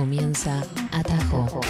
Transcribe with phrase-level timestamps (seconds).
[0.00, 1.60] comienza Atajo.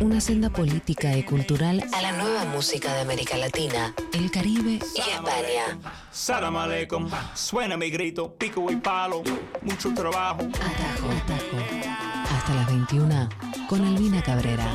[0.00, 5.00] Una senda política y cultural a la nueva música de América Latina, el Caribe y
[5.00, 5.78] España.
[6.10, 9.22] Salam aleikum, suena mi grito, pico y palo,
[9.62, 10.40] mucho trabajo.
[10.42, 12.34] Atajo, atajo.
[12.36, 13.28] Hasta las 21
[13.68, 14.66] con Albina Cabrera.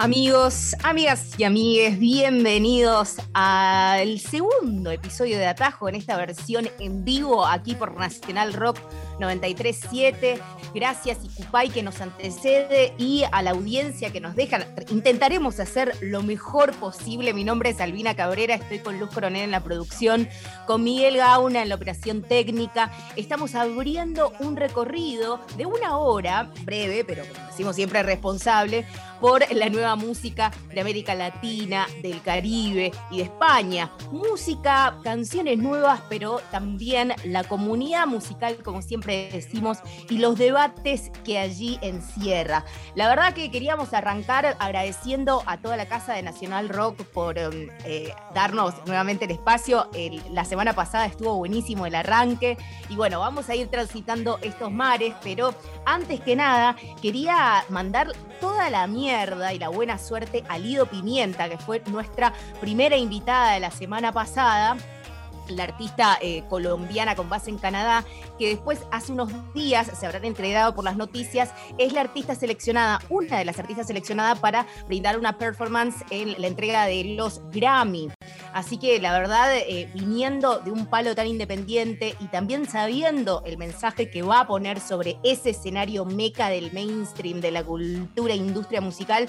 [0.00, 7.44] Amigos, amigas y amigues, bienvenidos al segundo episodio de Atajo en esta versión en vivo
[7.44, 8.78] aquí por Nacional Rock
[9.18, 10.38] 937.
[10.74, 14.66] Gracias Icupay que nos antecede y a la audiencia que nos deja.
[14.90, 17.32] Intentaremos hacer lo mejor posible.
[17.32, 20.28] Mi nombre es Albina Cabrera, estoy con Luz Coronel en la producción,
[20.66, 22.92] con Miguel Gauna en la operación técnica.
[23.16, 28.86] Estamos abriendo un recorrido de una hora, breve, pero como decimos siempre responsable,
[29.20, 33.90] por la nueva música de América Latina, del Caribe y de España.
[34.12, 39.78] Música, canciones nuevas, pero también la comunidad musical, como siempre decimos,
[40.08, 42.64] y los debates que allí encierra.
[42.94, 47.68] La verdad que queríamos arrancar agradeciendo a toda la Casa de Nacional Rock por um,
[47.84, 49.88] eh, darnos nuevamente el espacio.
[50.30, 52.56] La semana pasada estuvo buenísimo el arranque
[52.88, 58.70] y bueno, vamos a ir transitando estos mares, pero antes que nada quería mandar toda
[58.70, 63.60] la mierda y la buena suerte a Lido Pimienta, que fue nuestra primera invitada de
[63.60, 64.76] la semana pasada
[65.50, 68.04] la artista eh, colombiana con base en Canadá,
[68.38, 73.00] que después hace unos días se habrán entregado por las noticias, es la artista seleccionada,
[73.08, 78.10] una de las artistas seleccionadas para brindar una performance en la entrega de los Grammy.
[78.52, 83.58] Así que la verdad, eh, viniendo de un palo tan independiente y también sabiendo el
[83.58, 88.36] mensaje que va a poner sobre ese escenario meca del mainstream de la cultura e
[88.36, 89.28] industria musical,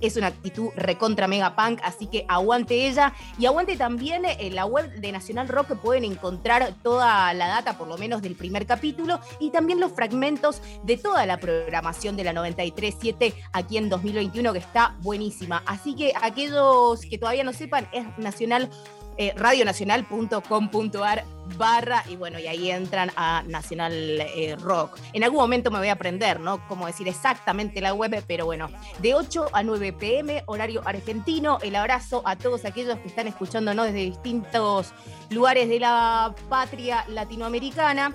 [0.00, 4.64] es una actitud recontra mega punk, así que aguante ella y aguante también en la
[4.64, 8.66] web de Nacional Rock que pueden encontrar toda la data, por lo menos del primer
[8.66, 14.52] capítulo, y también los fragmentos de toda la programación de la 93.7 aquí en 2021
[14.52, 15.62] que está buenísima.
[15.66, 18.70] Así que aquellos que todavía no sepan, es nacional
[19.20, 21.24] eh, radionacional.com.ar
[21.56, 24.96] barra y bueno, y ahí entran a Nacional eh, Rock.
[25.12, 26.66] En algún momento me voy a aprender, ¿no?
[26.68, 28.70] Cómo decir exactamente la web, pero bueno,
[29.00, 31.58] de 8 a 9 pm, horario argentino.
[31.62, 34.92] El abrazo a todos aquellos que están escuchándonos desde distintos
[35.30, 38.14] lugares de la patria latinoamericana.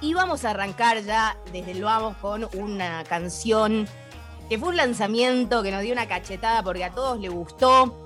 [0.00, 3.86] Y vamos a arrancar ya desde el vamos con una canción
[4.48, 8.01] que fue un lanzamiento que nos dio una cachetada porque a todos le gustó.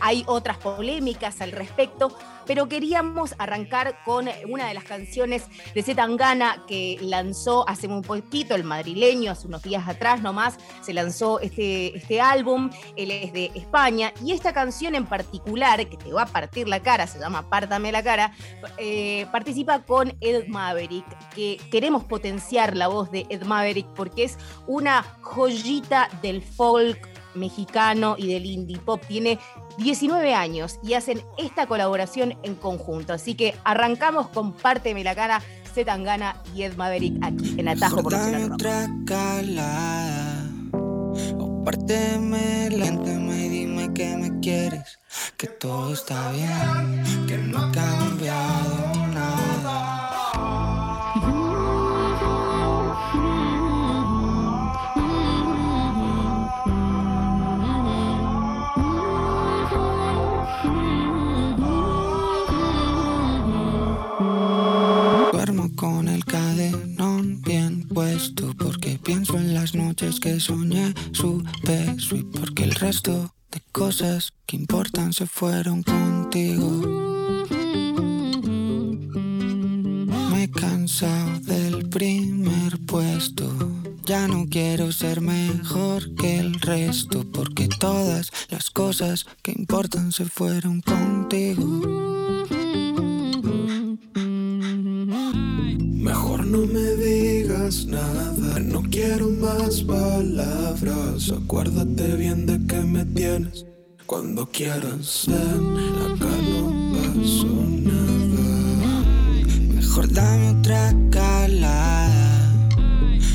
[0.00, 2.16] Hay otras polémicas al respecto,
[2.46, 5.44] pero queríamos arrancar con una de las canciones
[5.74, 10.92] de Zetangana que lanzó hace muy poquito, el madrileño, hace unos días atrás nomás, se
[10.92, 16.12] lanzó este, este álbum, él es de España, y esta canción en particular, que te
[16.12, 18.32] va a partir la cara, se llama Pártame la cara,
[18.78, 24.38] eh, participa con Ed Maverick, que queremos potenciar la voz de Ed Maverick porque es
[24.66, 29.02] una joyita del folk mexicano y del indie pop.
[29.06, 29.38] Tiene
[29.78, 33.12] 19 años y hacen esta colaboración en conjunto.
[33.12, 35.42] Así que arrancamos con Párteme la cara,
[35.72, 40.46] Zetangana y Ed Maverick aquí en Atajo por Nacional otra calada
[41.38, 44.98] O párteme, léntame y dime que me quieres
[45.36, 48.89] Que todo está bien, que no ha cambiado
[66.60, 72.72] cadenón bien puesto porque pienso en las noches que soñé su beso y porque el
[72.72, 76.68] resto de cosas que importan se fueron contigo.
[80.30, 83.50] Me he cansado del primer puesto.
[84.04, 90.26] Ya no quiero ser mejor que el resto porque todas las cosas que importan se
[90.26, 92.09] fueron contigo.
[96.50, 101.30] No me digas nada, no quiero más palabras.
[101.30, 103.64] Acuérdate bien de que me tienes
[104.06, 105.26] cuando quieras.
[105.28, 108.30] Ven, acá no pasó nada.
[109.74, 112.68] Mejor dame otra calada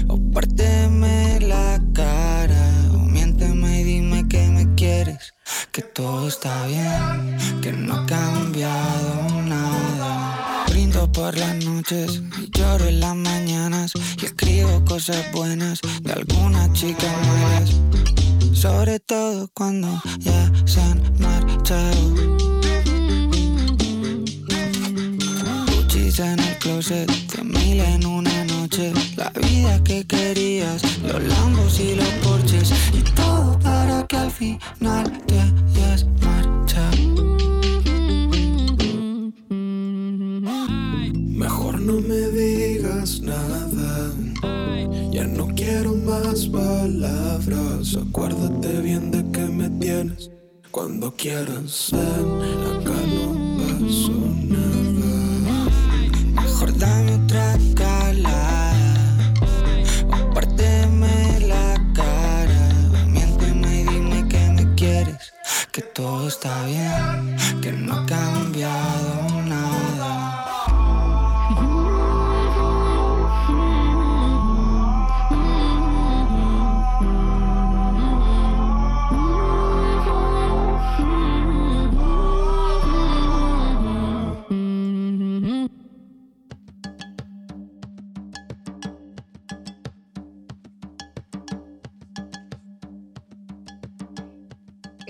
[0.07, 5.33] O párteme la cara O miénteme y dime que me quieres
[5.73, 9.41] Que todo está bien Que no ha cambiado
[11.11, 12.21] por las noches
[12.51, 17.71] lloro en las mañanas y escribo cosas buenas de algunas chicas malas.
[18.53, 22.35] Sobre todo cuando ya se han marchado.
[26.19, 27.11] en el closet,
[27.43, 28.93] mil en una noche.
[29.17, 32.71] La vida que querías, los lambos y los porches.
[32.93, 36.05] Y todo para que al final te hayas
[45.65, 47.97] quiero más palabras.
[47.97, 50.29] Acuérdate bien de que me tienes.
[50.71, 53.27] Cuando quieras, ven, acá no
[53.57, 54.17] pasó
[54.53, 55.69] nada.
[56.41, 59.33] Mejor dame otra calada.
[60.11, 60.39] O
[61.47, 62.63] la cara.
[63.07, 65.33] Miénteme y dime que me quieres.
[65.71, 67.37] Que todo está bien.
[67.61, 68.05] Que no ha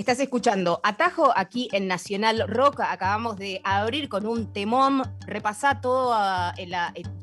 [0.05, 2.81] Estás escuchando Atajo aquí en Nacional Rock.
[2.81, 5.01] Acabamos de abrir con un temón.
[5.25, 6.53] Repasá todo, ah,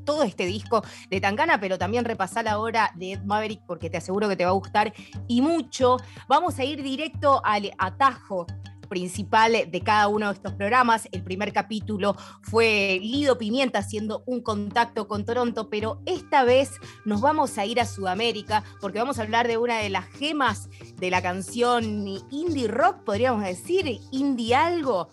[0.04, 3.98] todo este disco de Tangana, pero también repasá la obra de Ed Maverick porque te
[3.98, 4.92] aseguro que te va a gustar
[5.28, 5.98] y mucho.
[6.26, 8.48] Vamos a ir directo al atajo
[8.92, 11.08] principal de cada uno de estos programas.
[11.12, 16.72] El primer capítulo fue Lido Pimienta haciendo un contacto con Toronto, pero esta vez
[17.06, 20.68] nos vamos a ir a Sudamérica porque vamos a hablar de una de las gemas
[20.96, 25.08] de la canción indie rock, podríamos decir, indie algo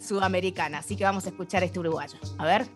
[0.00, 0.78] sudamericana.
[0.78, 2.16] Así que vamos a escuchar este uruguayo.
[2.38, 2.70] A ver.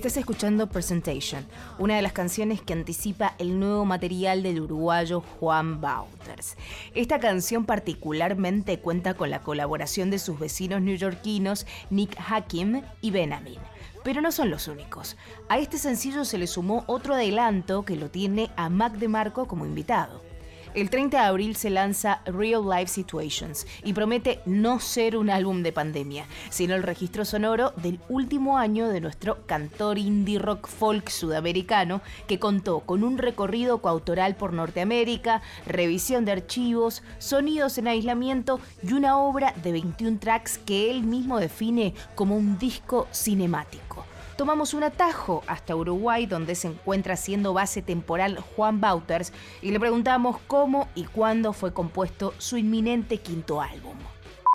[0.00, 1.46] Estás escuchando Presentation,
[1.78, 6.56] una de las canciones que anticipa el nuevo material del uruguayo Juan Bauters.
[6.94, 13.58] Esta canción particularmente cuenta con la colaboración de sus vecinos neoyorquinos Nick Hakim y Benjamin.
[14.02, 15.18] Pero no son los únicos.
[15.50, 19.66] A este sencillo se le sumó otro adelanto que lo tiene a Mac DeMarco como
[19.66, 20.29] invitado.
[20.72, 25.64] El 30 de abril se lanza Real Life Situations y promete no ser un álbum
[25.64, 31.08] de pandemia, sino el registro sonoro del último año de nuestro cantor indie rock folk
[31.08, 38.60] sudamericano que contó con un recorrido coautoral por Norteamérica, revisión de archivos, sonidos en aislamiento
[38.80, 44.06] y una obra de 21 tracks que él mismo define como un disco cinemático
[44.40, 49.78] tomamos un atajo hasta Uruguay, donde se encuentra siendo base temporal Juan Bauters, y le
[49.78, 53.98] preguntamos cómo y cuándo fue compuesto su inminente quinto álbum.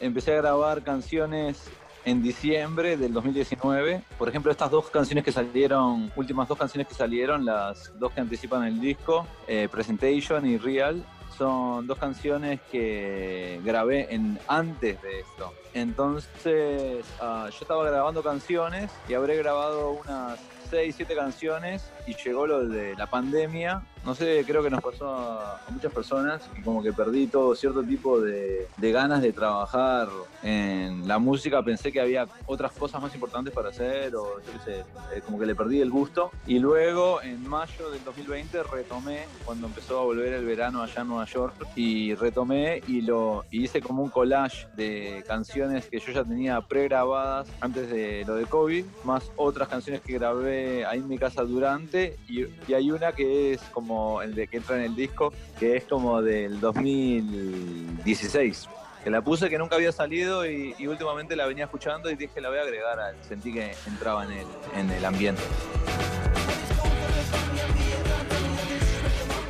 [0.02, 1.70] Empecé a grabar canciones
[2.04, 4.02] en diciembre del 2019.
[4.18, 8.22] Por ejemplo, estas dos canciones que salieron, últimas dos canciones que salieron, las dos que
[8.22, 11.06] anticipan el disco, eh, Presentation y Real,
[11.38, 15.54] son dos canciones que grabé en, antes de esto.
[15.74, 20.40] Entonces, ah, yo estaba grabando canciones y habré grabado unas
[20.70, 23.84] 6, 7 canciones y llegó lo de la pandemia.
[24.06, 27.82] No sé, creo que nos pasó a, muchas personas y como que perdí todo cierto
[27.82, 30.10] tipo de, ganas de trabajar
[30.44, 31.64] en la música.
[31.64, 34.80] Pensé que había otras cosas más importantes para hacer o yo qué sé,
[35.16, 36.30] eh, como que le perdí el gusto.
[36.46, 41.08] Y luego en mayo del 2020 retomé cuando empezó a volver el verano allá en
[41.08, 46.24] Nueva York y retomé y lo hice como un collage de canciones que yo ya
[46.24, 51.18] tenía pregrabadas antes de lo de COVID, más otras canciones que grabé ahí en mi
[51.18, 55.34] casa durante y hay una que es como el de que entra en el disco
[55.60, 58.70] que es como del 2016
[59.04, 62.50] que la puse que nunca había salido y, últimamente la venía escuchando y dije la
[62.50, 65.44] voy a agregar sentí que entraba en el, en el ambiente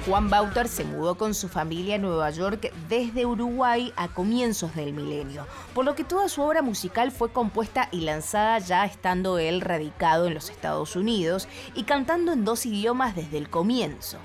[0.06, 4.94] Juan Bauter se mudó con su familia a Nueva York desde Uruguay a comienzos del
[4.94, 9.62] milenio, por lo que toda su obra musical fue compuesta y lanzada ya estando él
[9.62, 14.20] radicado en los Estados Unidos y cantando en dos idiomas desde el comienzo.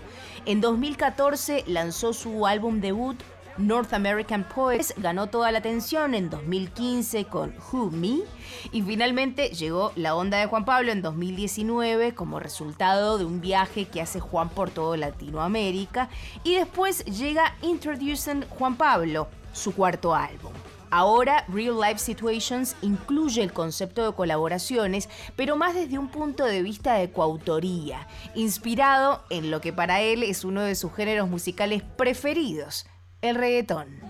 [0.47, 3.17] En 2014 lanzó su álbum debut
[3.59, 4.95] North American Poets.
[4.97, 8.21] Ganó toda la atención en 2015 con Who Me.
[8.73, 13.87] Y finalmente llegó La Onda de Juan Pablo en 2019 como resultado de un viaje
[13.87, 16.09] que hace Juan por todo Latinoamérica.
[16.43, 20.53] Y después llega Introducing Juan Pablo, su cuarto álbum.
[20.91, 26.63] Ahora, Real Life Situations incluye el concepto de colaboraciones, pero más desde un punto de
[26.63, 31.83] vista de coautoría, inspirado en lo que para él es uno de sus géneros musicales
[31.97, 32.87] preferidos,
[33.23, 34.10] el reggaetón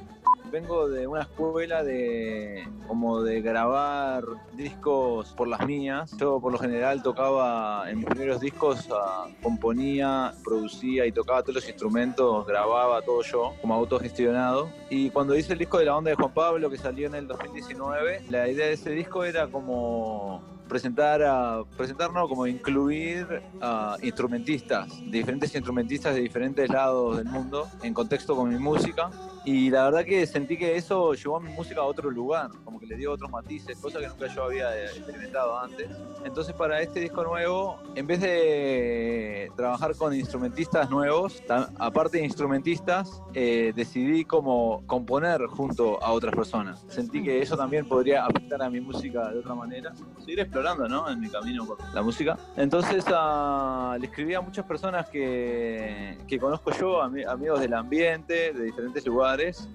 [0.51, 6.17] vengo de una escuela de como de grabar discos por las mías.
[6.19, 11.57] Yo por lo general tocaba en mis primeros discos, ah, componía, producía y tocaba todos
[11.57, 14.71] los instrumentos, grababa todo yo como autogestionado.
[14.91, 17.27] Y cuando hice el disco de la onda de Juan Pablo que salió en el
[17.27, 24.89] 2019, la idea de ese disco era como presentar, a, presentarnos como incluir a instrumentistas,
[25.11, 29.11] diferentes instrumentistas de diferentes lados del mundo en contexto con mi música.
[29.45, 32.79] Y la verdad que sentí que eso llevó a mi música a otro lugar, como
[32.79, 35.89] que le dio otros matices, cosas que nunca yo había experimentado antes.
[36.25, 41.43] Entonces para este disco nuevo, en vez de trabajar con instrumentistas nuevos,
[41.79, 46.85] aparte de instrumentistas, eh, decidí como componer junto a otras personas.
[46.89, 49.93] Sentí que eso también podría afectar a mi música de otra manera.
[50.19, 52.39] Seguir explorando en mi camino por la música.
[52.57, 58.65] Entonces ah, le escribí a muchas personas que, que conozco yo, amigos del ambiente, de
[58.65, 59.30] diferentes lugares,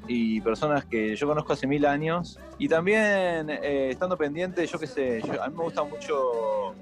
[0.08, 2.38] y personas que yo conozco hace mil años.
[2.58, 6.76] Y también eh, estando pendiente, yo qué sé, a mí me gusta mucho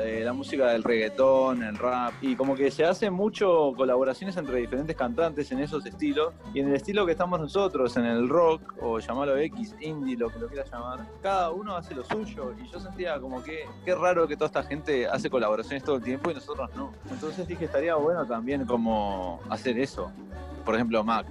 [0.00, 4.58] eh, la, música del reggaetón, el rap, y como que se hacen mucho colaboraciones entre
[4.58, 8.74] diferentes cantantes en esos estilos, y en el estilo que estamos nosotros, en el rock,
[8.80, 12.68] o llamarlo X, indie, lo que lo quieras llamar, cada uno hace lo suyo, y
[12.68, 16.30] yo sentía como que qué raro que toda esta gente hace colaboraciones todo el tiempo
[16.30, 16.92] y nosotros no.
[17.10, 20.10] Entonces dije, estaría bueno también como hacer eso
[20.64, 21.26] por ejemplo, Mac.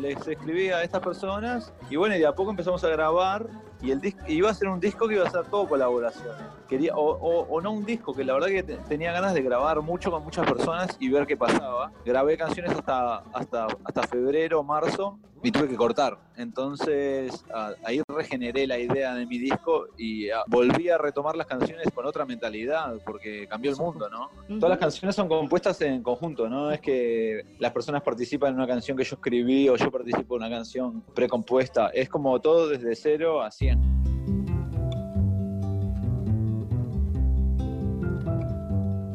[0.00, 3.46] les escribí a estas personas y bueno, y de a poco empezamos a grabar
[3.80, 6.42] y el disco iba a ser un disco que iba a ser todo colaboraciones.
[6.68, 10.24] Quería, o, no un disco, que la verdad que tenía ganas de grabar mucho con
[10.24, 11.92] muchas personas y ver qué pasaba.
[12.04, 16.18] Grabé canciones hasta, hasta, hasta febrero, marzo y tuve que cortar.
[16.36, 17.44] Entonces
[17.84, 22.24] ahí regeneré la idea de mi disco y volví a retomar las canciones con otra
[22.24, 24.30] mentalidad, porque cambió el mundo, ¿no?
[24.58, 26.70] Todas las canciones son compuestas en conjunto, ¿no?
[26.70, 30.42] Es que las personas participan en una canción que yo escribí o yo participo en
[30.42, 31.88] una canción precompuesta.
[31.88, 33.98] Es como todo desde cero a 100.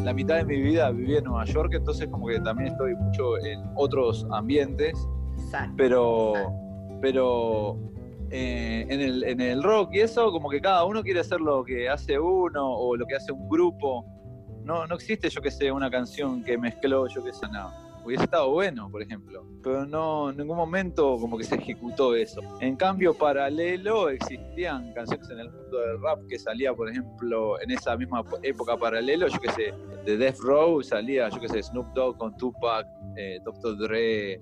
[0.04, 3.38] La mitad de mi vida viví en Nueva York, entonces como que también estoy mucho
[3.38, 4.94] en otros ambientes
[5.78, 6.34] pero,
[7.02, 7.78] pero
[8.30, 11.64] eh, en, el, en el rock y eso, como que cada uno quiere hacer lo
[11.64, 14.06] que hace uno o lo que hace un grupo.
[14.64, 18.26] No, no existe, yo que sé, una canción que mezcló, yo que sé, nada hubiese
[18.26, 19.46] estado bueno, por ejemplo.
[19.64, 22.42] Pero no, en ningún momento como que se ejecutó eso.
[22.60, 27.72] En cambio, paralelo, existían canciones en el mundo del rap que salía, por ejemplo, en
[27.72, 29.74] esa misma época paralelo, yo qué sé,
[30.06, 33.78] de Death Row salía, yo qué sé, Snoop Dogg con Tupac, eh, Dr.
[33.78, 34.42] Dre,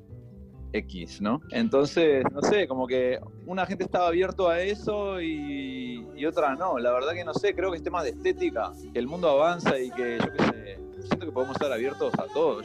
[0.74, 1.42] X, ¿no?
[1.52, 6.78] Entonces, no sé, como que una gente estaba abierto a eso y, otra no.
[6.78, 9.80] La verdad que no sé, creo que es tema de estética, que el mundo avanza
[9.80, 12.62] y que yo qué sé, siento que podemos estar abiertos a todo.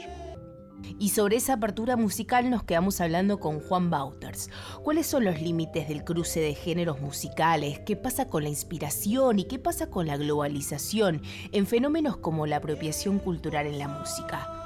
[0.99, 4.49] Y sobre esa apertura musical nos quedamos hablando con Juan Bauters.
[4.83, 7.79] ¿Cuáles son los límites del cruce de géneros musicales?
[7.79, 11.21] ¿Qué pasa con la inspiración y qué pasa con la globalización
[11.51, 14.56] en fenómenos como la apropiación cultural en la música?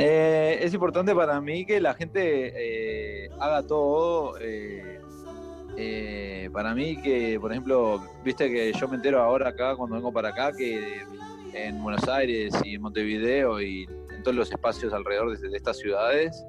[0.00, 4.36] Eh, es importante para mí que la gente eh, haga todo.
[4.40, 5.00] Eh,
[6.52, 10.28] para mí que, por ejemplo, viste que yo me entero ahora acá, cuando vengo para
[10.28, 11.02] acá, que
[11.52, 16.46] en Buenos Aires y en Montevideo y en todos los espacios alrededor de, estas ciudades,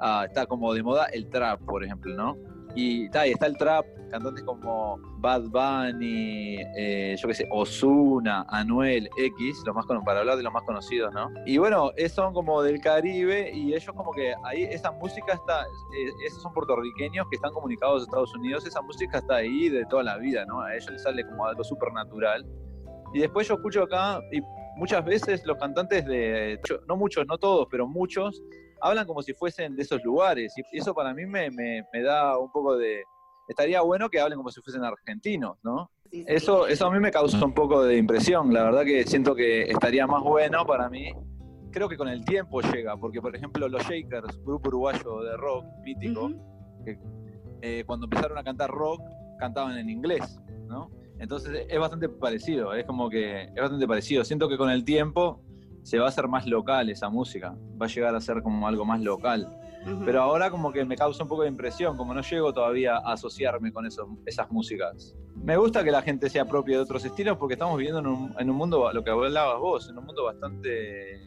[0.00, 2.36] ah, está como de moda el trap, por ejemplo, ¿no?
[2.74, 9.08] Y, está está el trap, cantantes como Bad Bunny, eh, yo qué sé, Osuna, Anuel,
[9.16, 11.30] X, los más para hablar de los más conocidos, ¿no?
[11.46, 16.10] Y bueno, son como del Caribe y ellos como que ahí, esa música está, eh,
[16.26, 20.02] esos son puertorriqueños que están comunicados a Estados Unidos, esa música está ahí de toda
[20.02, 20.60] la vida, ¿no?
[20.60, 22.44] A ellos les sale como algo súper natural.
[23.12, 24.40] Y después yo escucho acá y
[24.76, 28.42] muchas veces los cantantes de, no muchos, no todos, pero muchos,
[28.80, 30.52] hablan como si fuesen de esos lugares.
[30.72, 31.50] Y eso para mí me,
[32.02, 33.04] da un poco de...
[33.48, 35.90] Estaría bueno que hablen como si fuesen argentinos, ¿no?
[36.12, 38.52] Eso, eso a mí me causa un poco de impresión.
[38.52, 41.12] La verdad que siento que estaría más bueno para mí.
[41.72, 45.64] Creo que con el tiempo llega, porque por ejemplo los Shakers, grupo uruguayo de rock
[45.84, 46.30] mítico,
[46.84, 46.98] que
[47.62, 49.00] eh, cuando empezaron a cantar rock
[49.38, 50.90] cantaban en inglés, ¿no?
[51.20, 54.24] Entonces es bastante parecido, es como que es bastante parecido.
[54.24, 55.42] Siento que con el tiempo
[55.82, 58.84] se va a hacer más local esa música, va a llegar a ser como algo
[58.84, 59.56] más local.
[60.04, 63.12] Pero ahora como que me causa un poco de impresión, como no llego todavía a
[63.12, 65.16] asociarme con eso, esas músicas.
[65.36, 68.34] Me gusta que la gente sea propia de otros estilos porque estamos viviendo en un,
[68.38, 71.18] en un mundo, lo que hablabas vos, en un mundo bastante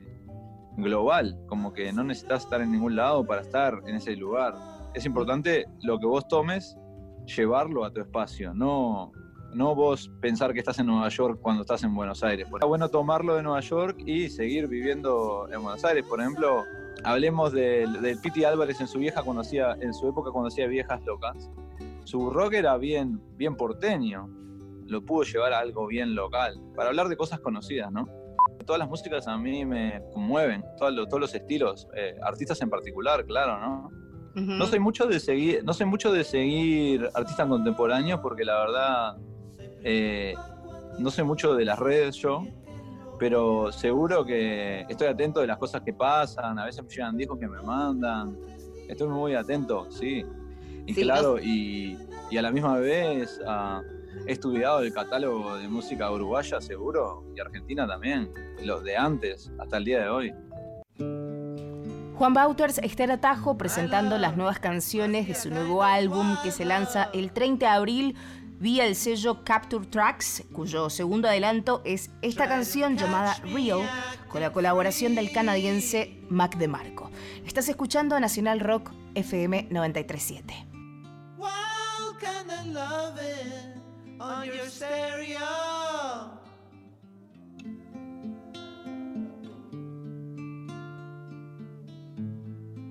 [0.78, 4.56] global, como que no necesitas estar en ningún lado para estar en ese lugar.
[4.94, 6.78] Es importante lo que vos tomes
[7.26, 9.12] llevarlo a tu espacio, no,
[9.56, 12.48] no vos pensar que estás en Nueva York cuando estás en Buenos Aires.
[12.52, 16.06] Está bueno tomarlo de Nueva York y seguir viviendo en Buenos Aires.
[16.08, 16.64] Por ejemplo,
[17.04, 20.68] hablemos del, del Piti Álvarez en su vieja cuando hacía, en su época cuando hacía
[20.68, 21.50] viejas locas.
[22.04, 24.30] Su rock era bien, bien porteño.
[24.86, 26.60] Lo pudo llevar a algo bien local.
[26.76, 28.08] Para hablar de cosas conocidas, ¿no?
[28.66, 32.70] Todas las músicas a mí me conmueven, todos los, todos los estilos, eh, artistas en
[32.70, 34.04] particular, claro, ¿no?
[34.36, 39.18] No soy mucho de seguir, no soy mucho de seguir artistas contemporáneos porque la verdad
[39.84, 40.36] eh,
[41.00, 42.46] no sé mucho de las redes yo,
[43.20, 47.40] pero seguro que estoy atento de las cosas que pasan, a veces me llegan discos
[47.40, 48.38] que me mandan,
[48.88, 50.26] estoy muy atento, sí.
[50.86, 51.98] Y claro, y,
[52.38, 53.82] a la misma vez ah,
[54.28, 58.30] he estudiado el catálogo de música uruguaya, seguro, y argentina también,
[58.64, 60.34] los de antes, hasta el día de hoy.
[62.16, 66.64] Juan Bauters está en Atajo presentando las nuevas canciones de su nuevo álbum que se
[66.64, 68.16] lanza el 30 de abril
[68.64, 73.82] vía el sello Capture Tracks, cuyo segundo adelanto es esta canción llamada Real,
[74.30, 77.12] con la colaboración del canadiense Mac DeMarco.
[77.46, 80.68] Estás escuchando Nacional Rock FM 937.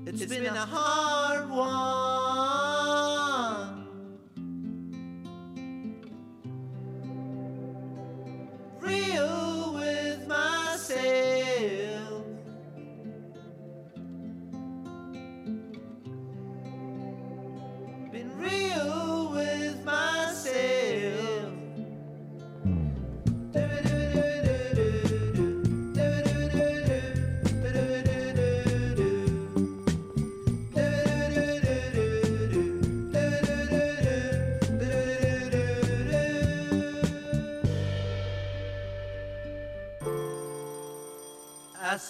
[0.04, 2.92] It's been a hard one.
[8.82, 12.24] Real with myself.
[18.12, 20.91] Been real with myself.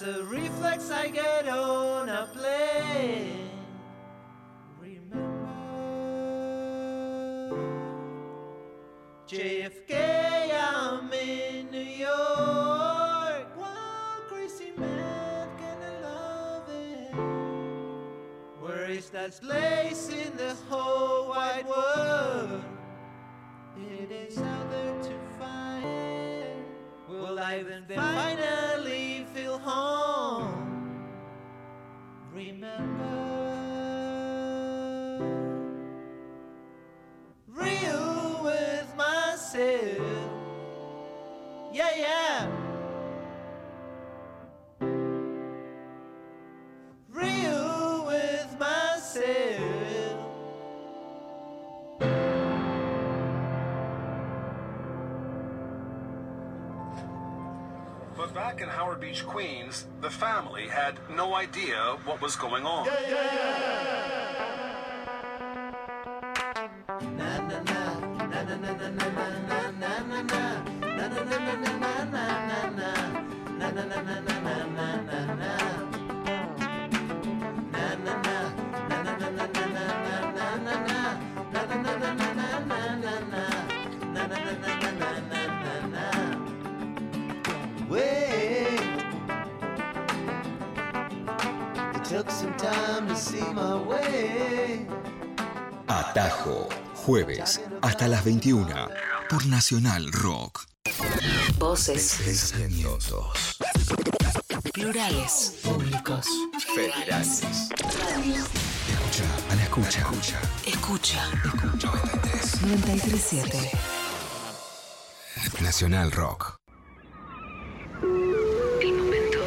[0.02, 3.50] As a reflex, I get on a plane.
[4.80, 5.49] Remember
[9.28, 13.56] JFK, I'm in New York.
[13.56, 17.15] One crazy man, can I love it?
[18.60, 19.61] Where is that place
[58.73, 62.87] Howard Beach, Queens, the family had no idea what was going on.
[62.87, 63.51] way.
[92.04, 94.86] Took some time to see my way.
[95.88, 98.88] Atajo, jueves hasta las 21
[99.28, 100.67] por Nacional Rock.
[101.58, 103.58] Voces, Pensamientos
[104.73, 106.26] plurales, públicos,
[106.75, 107.43] federales.
[108.88, 110.00] Escucha, a la escucha.
[110.00, 110.41] Escucha.
[110.65, 112.62] escucha 93.
[112.62, 113.71] 937.
[115.60, 116.56] Nacional Rock.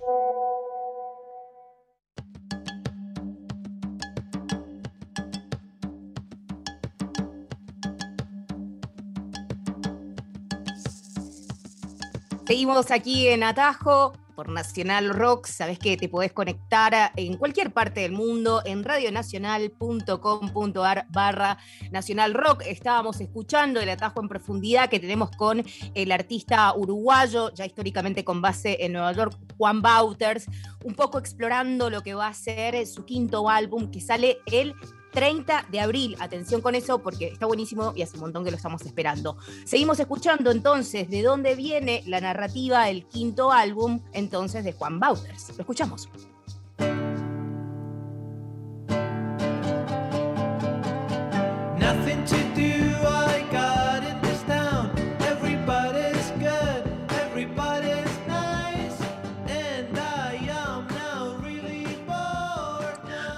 [12.52, 14.12] Seguimos aquí en Atajo.
[14.34, 15.46] por Nacional Rock.
[15.46, 21.56] Sabes que te podés conectar en cualquier parte del mundo en radionacional.com.ar barra
[21.90, 22.64] Nacional Rock.
[22.66, 28.42] Estábamos escuchando el atajo en profundidad que tenemos con el artista uruguayo, ya históricamente con
[28.42, 30.44] base en Nueva York, Juan Bauters,
[30.84, 34.74] un poco explorando lo que va a ser su quinto álbum que sale el
[35.12, 36.16] 30 de abril.
[36.18, 39.36] Atención con eso porque está buenísimo y hace un montón que lo estamos esperando.
[39.64, 45.50] Seguimos escuchando entonces de dónde viene la narrativa del quinto álbum entonces de Juan Bauters.
[45.50, 46.08] Lo escuchamos.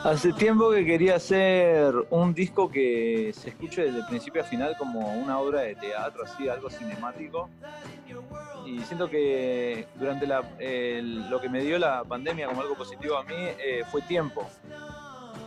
[0.05, 5.15] Hace tiempo que quería hacer un disco que se escuche desde principio a final como
[5.15, 7.49] una obra de teatro, así, algo cinemático.
[8.67, 13.17] Y siento que durante la- el- lo que me dio la pandemia como algo positivo
[13.17, 14.47] a mí eh, fue tiempo.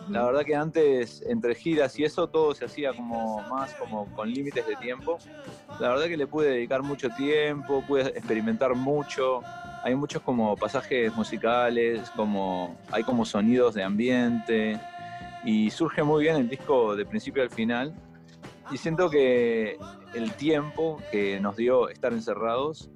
[0.09, 4.31] La verdad que antes, entre giras y eso, todo se hacía como más como con
[4.31, 5.19] límites de tiempo.
[5.79, 9.43] La verdad que le pude dedicar mucho tiempo, pude experimentar mucho.
[9.83, 14.79] Hay muchos como pasajes musicales, como hay como sonidos de ambiente
[15.45, 17.93] y surge muy bien el disco de principio al final.
[18.71, 19.77] Y siento que
[20.13, 22.89] el tiempo que nos dio estar encerrados,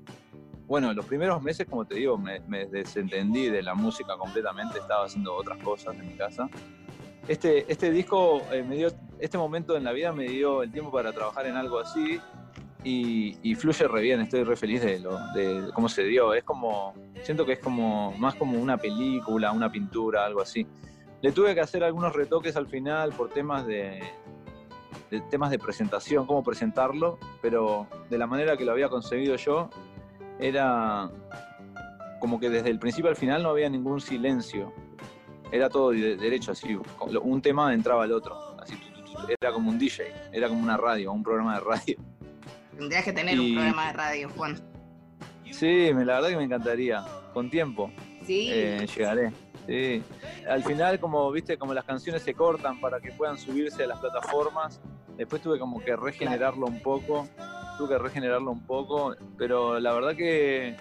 [0.67, 5.05] bueno, los primeros meses, como te digo, me, me desentendí de la música completamente, estaba
[5.05, 6.49] haciendo otras cosas en mi casa.
[7.27, 8.89] Este, este disco eh, me dio,
[9.19, 12.19] este momento en la vida me dio el tiempo para trabajar en algo así
[12.83, 16.33] y, y fluye re bien, estoy re feliz de, lo, de cómo se dio.
[16.33, 20.65] Es como, siento que es como más como una película, una pintura, algo así.
[21.21, 24.01] Le tuve que hacer algunos retoques al final por temas de,
[25.11, 29.69] de temas de presentación, cómo presentarlo, pero de la manera que lo había concebido yo,
[30.39, 31.09] era
[32.19, 34.73] como que desde el principio al final no había ningún silencio.
[35.51, 36.79] Era todo de- derecho, así.
[37.21, 38.35] Un tema entraba al otro.
[38.59, 38.75] Así,
[39.39, 41.95] era como un DJ, era como una radio, un programa de radio.
[42.77, 44.60] Tendrías que tener Y- un programa de radio, Juan.
[45.51, 47.03] Sí, la verdad que me encantaría.
[47.34, 47.91] Con tiempo.
[48.25, 48.49] Sí.
[48.51, 49.31] Eh, llegaré.
[49.67, 50.01] Sí.
[50.49, 53.99] Al final, como viste, como las canciones se cortan para que puedan subirse a las
[53.99, 54.81] plataformas,
[55.17, 57.27] después tuve como que regenerarlo un poco.
[57.77, 60.75] Tuve que regenerarlo un poco, pero la verdad que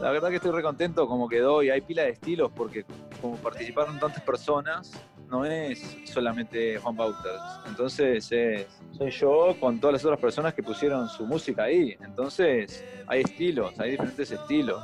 [0.00, 2.84] la verdad que estoy re contento como quedó y hay pila de estilos porque
[3.20, 4.92] como participaron tantas personas,
[5.32, 7.42] no es solamente Juan Bauters.
[7.66, 8.66] Entonces es-
[8.96, 11.96] soy yo con todas las otras personas que pusieron su música ahí.
[12.04, 14.80] Entonces hay estilos, hay diferentes estilos.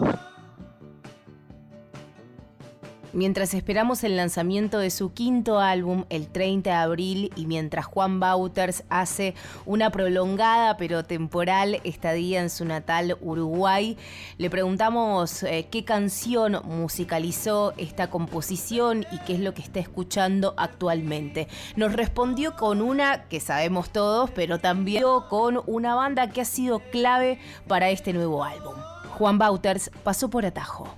[3.19, 8.21] Mientras esperamos el lanzamiento de su quinto álbum el 30 de abril y mientras Juan
[8.21, 9.35] Bauters hace
[9.67, 13.97] una prolongada pero temporal estadía en su natal Uruguay,
[14.37, 20.55] le preguntamos eh, qué canción musicalizó esta composición y qué es lo que está escuchando
[20.57, 21.49] actualmente.
[21.75, 26.79] Nos respondió con una que sabemos todos, pero también con una banda que ha sido
[26.93, 28.77] clave para este nuevo álbum.
[29.19, 30.97] Juan Bauters pasó por atajo.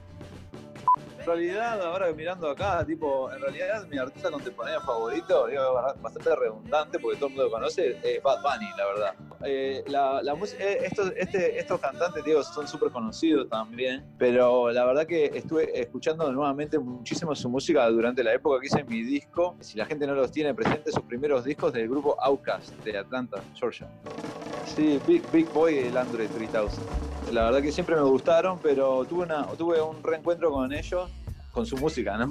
[1.24, 5.62] Realidad, ahora mirando acá, tipo, en realidad mi artista contemporáneo favorito, digo,
[6.00, 9.14] bastante redundante porque todo el mundo lo conoce, es Bad Bunny, la verdad.
[9.44, 14.84] Eh, la, la eh, estos, este, estos cantantes, digo, son súper conocidos también, pero la
[14.84, 19.56] verdad que estuve escuchando nuevamente muchísimo su música durante la época que hice mi disco.
[19.60, 23.42] Si la gente no los tiene presentes, sus primeros discos del grupo Outkast de Atlanta,
[23.54, 23.88] Georgia.
[24.64, 26.50] Sí, Big, Big Boy el Andre 3000.
[27.32, 31.10] La verdad que siempre me gustaron, pero tuve, una, tuve un reencuentro con ellos,
[31.60, 32.18] con su música.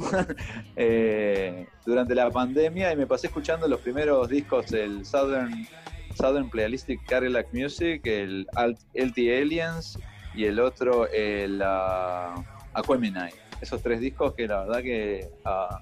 [0.76, 5.68] Eh, durante la pandemia y me pasé escuchando los primeros discos del Southern,
[6.16, 10.00] Southern Playalistic Cadillac Music, el Alt- LT Aliens
[10.34, 12.42] y el otro, el uh,
[12.74, 13.30] Aquemini.
[13.62, 15.82] Esos tres discos que la verdad que ah,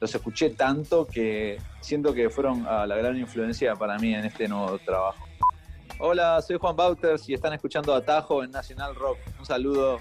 [0.00, 4.48] los escuché tanto que siento que fueron ah, la gran influencia para mí en este
[4.48, 5.24] nuevo trabajo.
[5.98, 9.18] Hola, soy Juan Bauters y están escuchando Atajo en Nacional Rock.
[9.38, 9.98] Un saludo.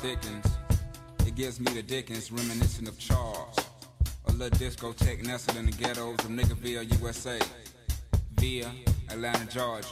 [0.00, 0.46] Thickens.
[1.26, 3.54] It gives me the Dickens, reminiscent of Charles.
[4.28, 7.38] A little discotheque nestled in the ghettos of Niggerville, USA.
[8.36, 8.70] Via
[9.10, 9.88] Atlanta, Georgia.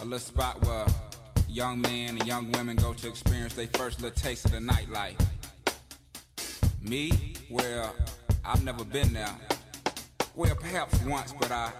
[0.00, 0.84] A little spot where
[1.48, 5.20] young men and young women go to experience their first little taste of the nightlife.
[6.82, 7.34] Me?
[7.48, 7.94] Well,
[8.44, 9.36] I've never been there.
[10.34, 11.70] Well, perhaps once, but I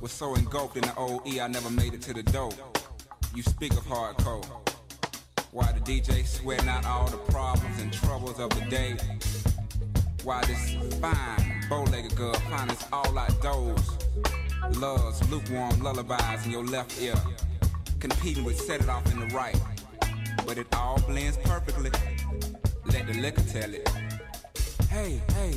[0.00, 2.52] was so engulfed in the OE I never made it to the door.
[3.34, 4.63] You speak of hardcore.
[5.54, 8.96] Why the DJ sweating out all the problems and troubles of the day?
[10.24, 13.88] Why this fine, bow-legged girl finds all outdoors?
[14.80, 17.14] Loves lukewarm lullabies in your left ear,
[18.00, 19.56] competing with set it off in the right.
[20.44, 21.92] But it all blends perfectly.
[22.86, 23.88] Let the liquor tell it.
[24.90, 25.54] Hey, hey,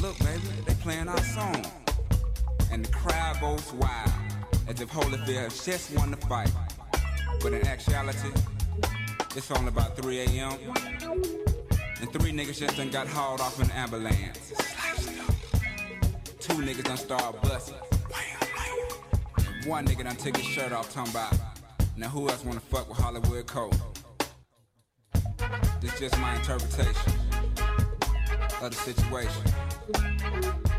[0.00, 1.66] look, baby, they playing our song.
[2.70, 4.12] And the crowd goes wild,
[4.68, 6.52] as if Holyfield just won the fight.
[7.42, 8.30] But in actuality,
[9.34, 10.52] it's only about 3 a.m.
[12.00, 14.52] And three niggas just done got hauled off in an ambulance.
[16.38, 17.76] Two niggas done started busting.
[19.64, 21.34] One nigga done took his shirt off, talking about,
[21.96, 23.72] now who else wanna fuck with Hollywood Cole?
[25.80, 27.12] This just my interpretation
[28.60, 30.71] of the situation.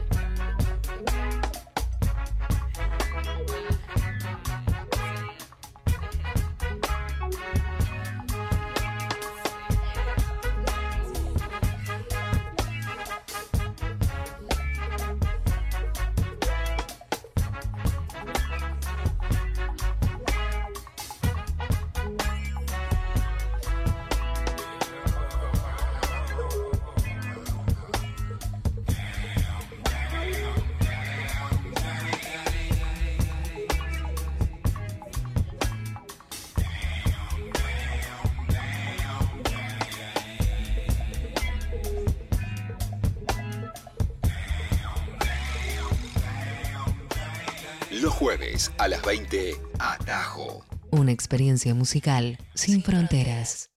[48.84, 50.66] A las 20, Atajo.
[50.92, 53.73] Una experiencia musical sin fronteras.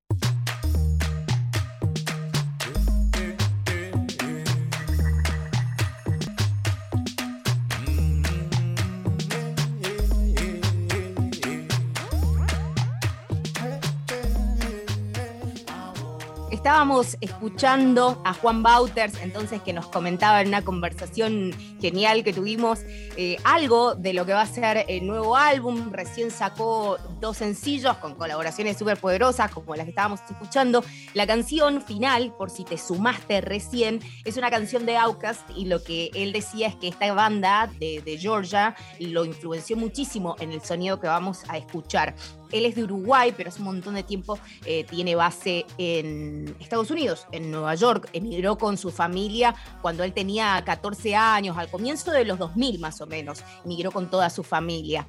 [16.76, 22.80] Estábamos escuchando a Juan Bauters, entonces que nos comentaba en una conversación genial que tuvimos
[23.16, 25.90] eh, algo de lo que va a ser el nuevo álbum.
[25.90, 30.84] Recién sacó dos sencillos con colaboraciones súper poderosas, como las que estábamos escuchando.
[31.14, 35.82] La canción final, por si te sumaste recién, es una canción de Outkast y lo
[35.82, 41.00] que él decía es que esta banda de Georgia lo influenció muchísimo en el sonido
[41.00, 42.14] que vamos a escuchar.
[42.52, 46.90] Él es de Uruguay, pero hace un montón de tiempo eh, tiene base en Estados
[46.90, 48.08] Unidos, en Nueva York.
[48.12, 53.00] Emigró con su familia cuando él tenía 14 años, al comienzo de los 2000 más
[53.00, 53.42] o menos.
[53.64, 55.06] Emigró con toda su familia.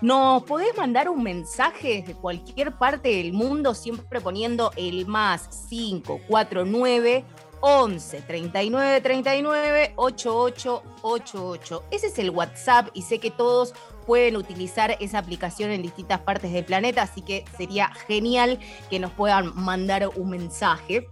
[0.00, 7.24] ¿Nos podés mandar un mensaje desde cualquier parte del mundo, siempre poniendo el más 549
[7.60, 11.84] 11 39 39 88 88.
[11.90, 13.74] Ese es el WhatsApp y sé que todos
[14.10, 18.58] pueden utilizar esa aplicación en distintas partes del planeta, así que sería genial
[18.90, 21.06] que nos puedan mandar un mensaje.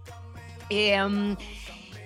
[0.69, 1.37] Eh,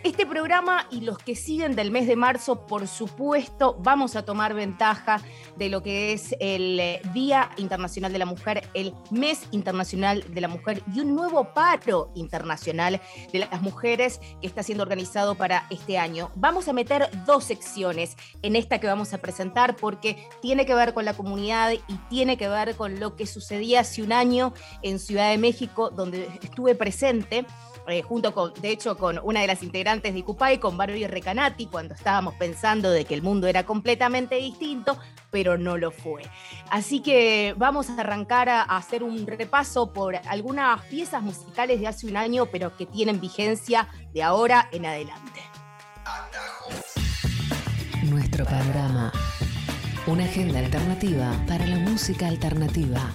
[0.03, 4.53] este programa y los que siguen del mes de marzo, por supuesto, vamos a tomar
[4.53, 5.21] ventaja
[5.55, 10.41] de lo que es el eh, Día Internacional de la Mujer, el Mes Internacional de
[10.41, 15.67] la Mujer y un nuevo paro internacional de las mujeres que está siendo organizado para
[15.69, 16.31] este año.
[16.35, 20.93] Vamos a meter dos secciones en esta que vamos a presentar porque tiene que ver
[20.93, 24.99] con la comunidad y tiene que ver con lo que sucedía hace un año en
[24.99, 27.45] Ciudad de México, donde estuve presente
[27.87, 31.67] eh, junto con, de hecho, con una de las integrantes de Icupay, con Barbie Recanati,
[31.67, 34.97] cuando estábamos pensando de que el mundo era completamente distinto,
[35.31, 36.23] pero no lo fue.
[36.69, 41.87] Así que vamos a arrancar a, a hacer un repaso por algunas piezas musicales de
[41.87, 45.41] hace un año, pero que tienen vigencia de ahora en adelante.
[48.03, 49.11] Nuestro panorama.
[50.05, 53.09] Una agenda alternativa para la música alternativa.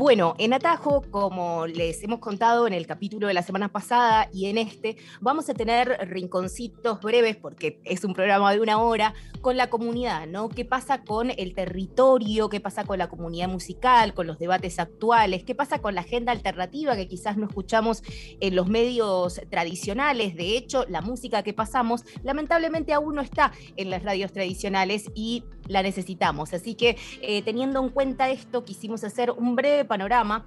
[0.00, 4.46] Bueno, en Atajo, como les hemos contado en el capítulo de la semana pasada y
[4.46, 9.58] en este, vamos a tener rinconcitos breves, porque es un programa de una hora, con
[9.58, 10.48] la comunidad, ¿no?
[10.48, 12.48] ¿Qué pasa con el territorio?
[12.48, 14.14] ¿Qué pasa con la comunidad musical?
[14.14, 15.44] ¿Con los debates actuales?
[15.44, 18.02] ¿Qué pasa con la agenda alternativa que quizás no escuchamos
[18.40, 20.34] en los medios tradicionales?
[20.34, 25.44] De hecho, la música que pasamos lamentablemente aún no está en las radios tradicionales y
[25.70, 26.52] la necesitamos.
[26.52, 30.44] Así que eh, teniendo en cuenta esto, quisimos hacer un breve panorama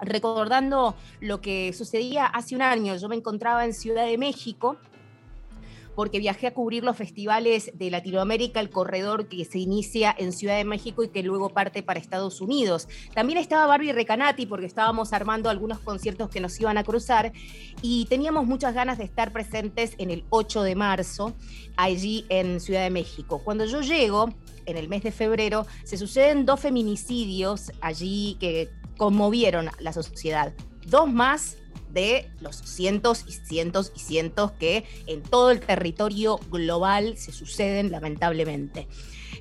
[0.00, 2.96] recordando lo que sucedía hace un año.
[2.96, 4.76] Yo me encontraba en Ciudad de México
[5.94, 10.56] porque viajé a cubrir los festivales de Latinoamérica, el corredor que se inicia en Ciudad
[10.56, 12.88] de México y que luego parte para Estados Unidos.
[13.14, 17.32] También estaba Barbie Recanati porque estábamos armando algunos conciertos que nos iban a cruzar
[17.82, 21.34] y teníamos muchas ganas de estar presentes en el 8 de marzo
[21.76, 23.40] allí en Ciudad de México.
[23.44, 24.28] Cuando yo llego,
[24.66, 30.52] en el mes de febrero, se suceden dos feminicidios allí que conmovieron la sociedad.
[30.86, 31.56] Dos más
[31.92, 37.90] de los cientos y cientos y cientos que en todo el territorio global se suceden
[37.90, 38.88] lamentablemente.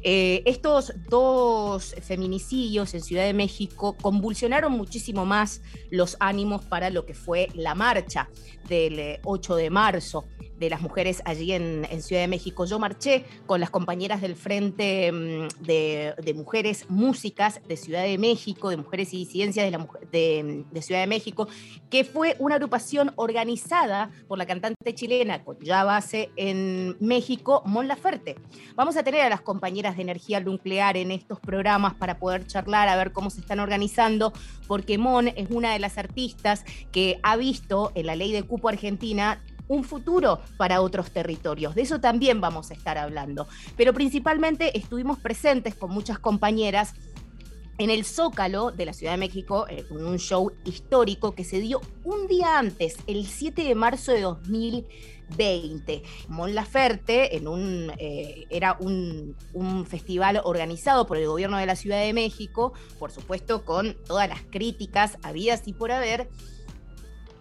[0.03, 5.61] Eh, estos dos feminicidios en Ciudad de México convulsionaron muchísimo más
[5.91, 8.29] los ánimos para lo que fue la marcha
[8.67, 10.25] del 8 de marzo
[10.61, 12.65] de las mujeres allí en, Ciudad de México.
[12.65, 18.69] Yo marché con las compañeras del Frente mm, de, Mujeres Músicas de Ciudad de México,
[18.69, 19.77] de Mujeres y Disidencias de,
[20.11, 21.47] de, de, Ciudad de México,
[21.89, 27.87] que fue una agrupación organizada por la cantante chilena con ya base en México, Mon
[27.87, 28.35] Laferte.
[28.75, 32.87] Vamos a tener a las compañeras de energía nuclear en estos programas para poder charlar,
[32.87, 34.31] a ver cómo se están organizando,
[34.67, 38.69] porque Mon es una de las artistas que ha visto en la ley de cupo
[38.69, 41.75] argentina un futuro para otros territorios.
[41.75, 43.47] De eso también vamos a estar hablando.
[43.77, 46.93] Pero principalmente estuvimos presentes con muchas compañeras
[47.77, 51.59] en el Zócalo de la Ciudad de México, eh, con un show histórico que se
[51.61, 56.03] dio un día antes, el 7 de marzo de 2020.
[56.27, 61.77] Mon Laferte en un, eh, era un, un, festival organizado por el gobierno de la
[61.77, 66.29] Ciudad de México, por supuesto con todas las críticas habidas y por haber,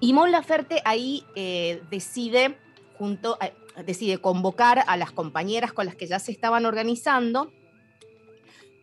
[0.00, 2.56] y Mon Laferte ahí eh, decide,
[2.98, 3.52] junto, eh,
[3.84, 7.52] decide convocar a las compañeras con las que ya se estaban organizando.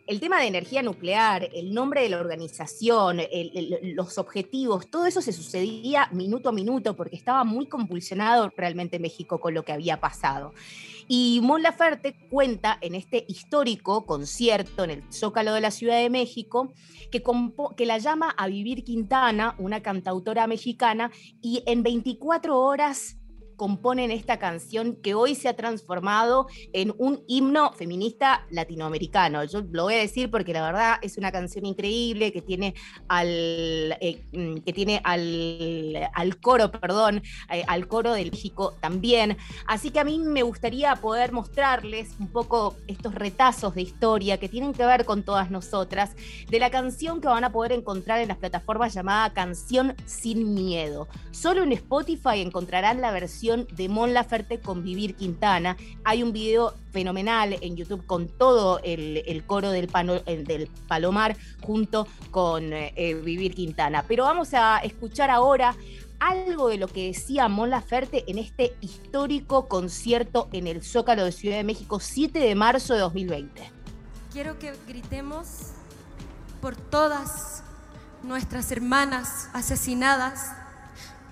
[0.06, 3.20] El tema de energía nuclear, el nombre de la organización,
[3.82, 9.42] los objetivos, todo eso se sucedía minuto a minuto porque estaba muy convulsionado realmente México
[9.42, 10.54] con lo que había pasado.
[11.08, 16.10] Y Mon Laferte cuenta en este histórico concierto en el Zócalo de la Ciudad de
[16.10, 16.74] México
[17.12, 17.24] que,
[17.78, 23.18] que, la llama a vivir Quintana, una cantautora mexicana, y en 24 horas
[23.58, 29.44] componen esta canción que hoy se ha transformado en un himno feminista latinoamericano.
[29.44, 32.76] Yo lo voy a decir porque la verdad es una canción increíble que tiene
[33.08, 34.24] al, eh,
[34.64, 39.38] que tiene al, al coro, perdón, eh, al coro del México también.
[39.66, 44.50] Así que a mí me gustaría poder mostrarles un poco estos retazos de historia que
[44.50, 46.16] tienen que ver con todas nosotras,
[46.48, 51.08] de la canción que van a poder encontrar en las plataformas llamada Canción Sin Miedo.
[51.32, 55.78] Solo en Spotify encontrarán la versión de Mon Laferte con Vivir Quintana.
[56.04, 60.70] Hay un video fenomenal en YouTube con todo el, el coro del, pano, el, del,
[60.88, 64.04] Palomar junto con eh, Vivir Quintana.
[64.08, 65.76] Pero vamos a escuchar ahora
[66.20, 71.32] algo de lo que decía Mon Laferte en este histórico concierto en el Zócalo de
[71.32, 73.72] Ciudad de México, 7 de marzo de 2020.
[74.34, 75.72] Quiero que gritemos
[76.62, 77.64] por todas
[78.24, 80.52] nuestras hermanas asesinadas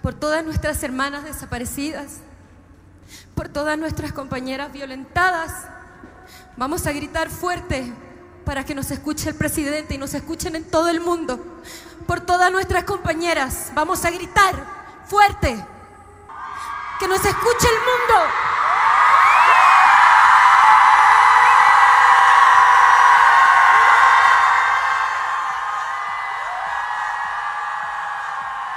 [0.06, 2.18] por todas nuestras hermanas desaparecidas,
[3.34, 5.52] por todas nuestras compañeras violentadas.
[6.58, 7.92] Vamos a gritar fuerte
[8.46, 11.44] para que nos escuche el presidente y nos escuchen en todo el mundo.
[12.06, 14.54] Por todas nuestras compañeras, vamos a gritar
[15.08, 15.66] fuerte.
[17.00, 18.55] Que nos escuche el mundo.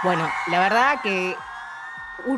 [0.05, 1.35] Bueno, la verdad que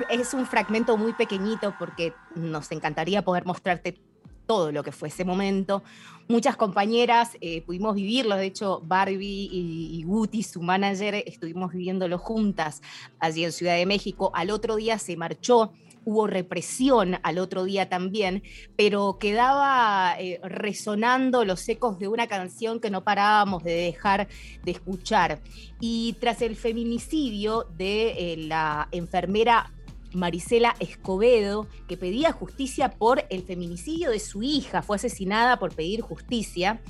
[0.08, 4.00] es un fragmento muy pequeñito porque nos encantaría poder mostrarte
[4.46, 5.82] todo lo que fue ese momento.
[6.26, 12.18] Muchas compañeras eh, pudimos vivirlo, de hecho Barbie y, y Guti, su manager, estuvimos viviéndolo
[12.18, 12.80] juntas
[13.18, 14.30] allí en Ciudad de México.
[14.34, 15.72] Al otro día se marchó
[16.10, 18.42] hubo represión al otro día también,
[18.76, 24.26] pero quedaba eh, resonando los ecos de una canción que no parábamos de dejar
[24.64, 25.40] de escuchar.
[25.78, 29.72] Y tras el feminicidio de eh, la enfermera
[30.12, 36.00] Marisela Escobedo, que pedía justicia por el feminicidio de su hija, fue asesinada por pedir
[36.00, 36.82] justicia.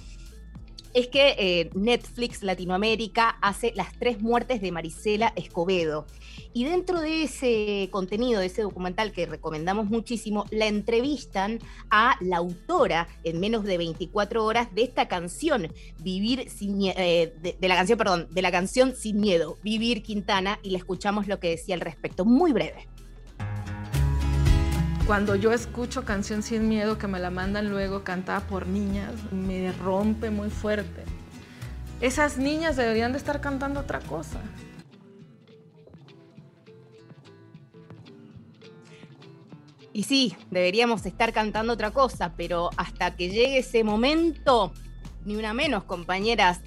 [0.92, 6.06] es que eh, Netflix Latinoamérica hace las tres muertes de Marisela Escobedo.
[6.52, 12.38] Y dentro de ese contenido, de ese documental que recomendamos muchísimo, la entrevistan a la
[12.38, 15.72] autora en menos de 24 horas de esta canción,
[16.02, 20.58] Vivir sin Miedo, de, de la canción, perdón, de la canción Sin Miedo, Vivir Quintana,
[20.62, 22.88] y le escuchamos lo que decía al respecto, muy breve.
[25.06, 29.72] Cuando yo escucho Canción Sin Miedo, que me la mandan luego cantada por niñas, me
[29.72, 31.04] rompe muy fuerte.
[32.00, 34.40] Esas niñas deberían de estar cantando otra cosa.
[39.92, 44.72] Y sí, deberíamos estar cantando otra cosa, pero hasta que llegue ese momento,
[45.24, 46.60] ni una menos, compañeras.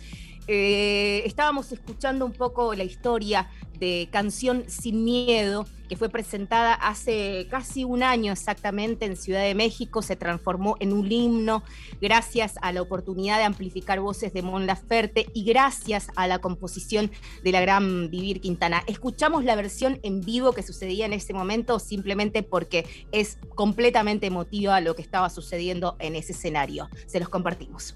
[0.48, 3.50] Eh, estábamos escuchando un poco la historia
[3.80, 5.66] de Canción Sin Miedo,
[5.96, 11.12] fue presentada hace casi un año exactamente en Ciudad de México, se transformó en un
[11.12, 11.64] himno
[12.02, 17.12] gracias a la oportunidad de amplificar voces de Mon Laferte y gracias a la composición
[17.44, 18.84] de la gran Vivir Quintana.
[18.88, 24.82] Escuchamos la versión en vivo que sucedía en ese momento simplemente porque es completamente emotiva
[24.82, 26.90] lo que estaba sucediendo en ese escenario.
[27.08, 27.96] Se los compartimos.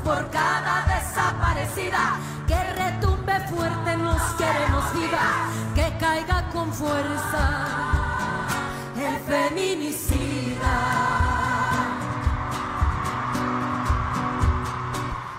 [2.47, 7.91] que retumbe fuerte, nos queremos viva, que caiga con fuerza
[8.97, 10.75] el feminicida.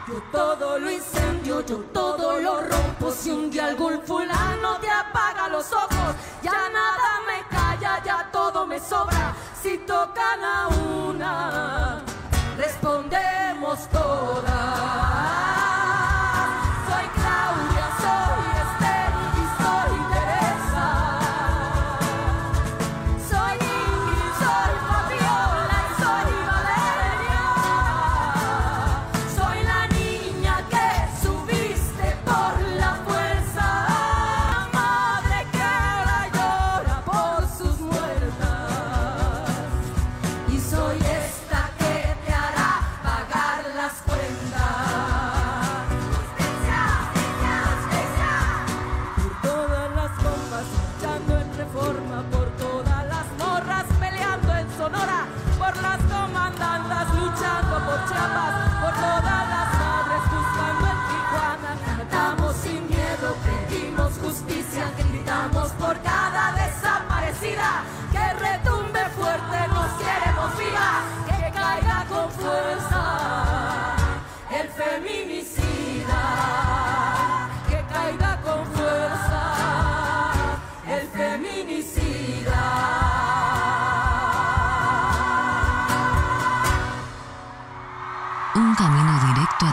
[0.09, 3.13] Yo todo lo incendio, yo todo lo rompo.
[3.13, 8.67] Si un día algún fulano te apaga los ojos, ya nada me calla, ya todo
[8.67, 9.35] me sobra.
[9.63, 12.03] Si tocan a una,
[12.57, 15.02] respondemos todas.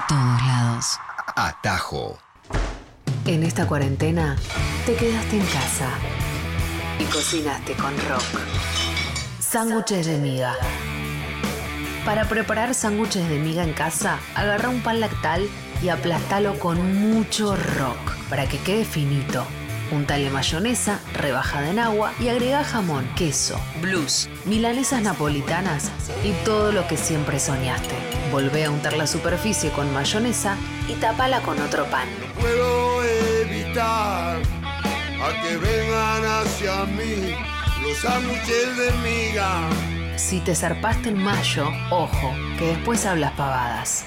[0.09, 0.99] Todos lados.
[1.35, 2.17] Atajo.
[3.25, 4.35] En esta cuarentena
[4.87, 5.87] te quedaste en casa
[6.97, 8.23] y cocinaste con rock.
[9.39, 10.55] Sándwiches de miga.
[12.05, 15.47] Para preparar sándwiches de miga en casa, agarra un pan lactal
[15.83, 19.45] y aplastalo con mucho rock para que quede finito.
[19.91, 25.91] Untale mayonesa, rebajada en agua y agrega jamón, queso, blues, milanesas napolitanas
[26.23, 27.95] y todo lo que siempre soñaste.
[28.31, 32.07] Volvé a untar la superficie con mayonesa y tapala con otro pan.
[32.39, 33.03] puedo
[33.41, 37.33] evitar a que vengan hacia mí
[37.81, 39.69] los sándwiches de miga.
[40.17, 44.05] Si te zarpaste en mayo, ojo, que después hablas pavadas.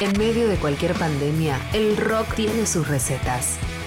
[0.00, 3.58] En medio de cualquier pandemia, el rock tiene sus recetas.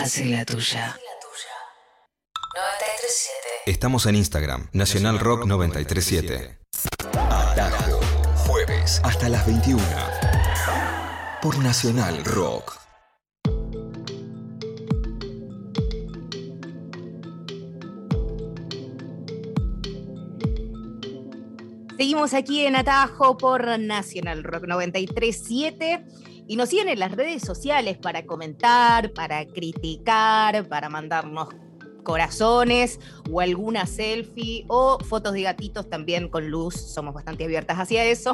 [0.00, 0.96] Hace la tuya.
[2.54, 3.40] 937.
[3.66, 6.58] Estamos en Instagram, Nacional Rock 937.
[7.30, 8.00] Atajo,
[8.46, 9.82] jueves hasta las 21.
[11.42, 12.78] Por Nacional Rock.
[21.96, 26.04] Seguimos aquí en Atajo por Nacional Rock 937
[26.48, 31.48] y nos siguen en las redes sociales para comentar, para criticar, para mandarnos
[32.02, 32.98] corazones
[33.30, 36.74] o alguna selfie o fotos de gatitos también con luz.
[36.74, 38.32] Somos bastante abiertas hacia eso.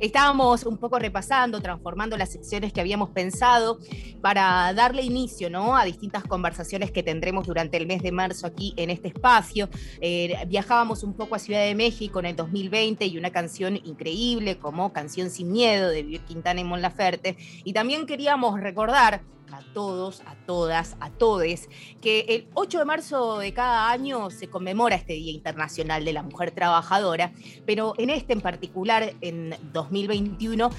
[0.00, 3.78] Estábamos un poco repasando, transformando las secciones que habíamos pensado
[4.20, 5.76] para darle inicio ¿no?
[5.76, 9.68] a distintas conversaciones que tendremos durante el mes de marzo aquí en este espacio.
[10.00, 14.58] Eh, viajábamos un poco a Ciudad de México en el 2020 y una canción increíble
[14.58, 17.36] como Canción sin Miedo de Vir Quintana y Mon Laferte.
[17.64, 19.22] Y también queríamos recordar
[19.54, 21.68] a todos, a todas, a todes,
[22.00, 26.22] que el 8 de marzo de cada año se conmemora este Día Internacional de la
[26.22, 27.32] Mujer Trabajadora,
[27.66, 30.70] pero en este en particular, en 2021,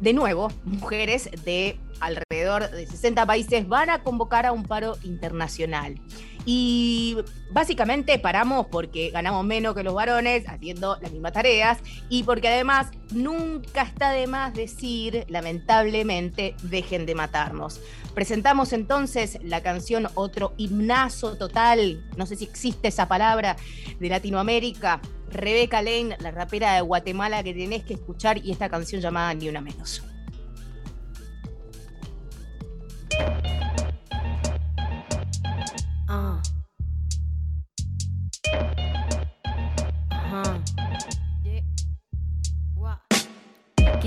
[0.00, 6.00] de nuevo, mujeres de alrededor de 60 países van a convocar a un paro internacional.
[6.44, 7.16] Y
[7.50, 12.88] básicamente paramos porque ganamos menos que los varones haciendo las mismas tareas y porque además
[13.10, 17.80] nunca está de más decir, lamentablemente, dejen de matarnos.
[18.16, 23.56] Presentamos entonces la canción Otro himnazo total, no sé si existe esa palabra,
[24.00, 25.02] de Latinoamérica.
[25.30, 29.50] Rebeca Lane, la rapera de Guatemala que tenés que escuchar y esta canción llamada Ni
[29.50, 30.02] una menos.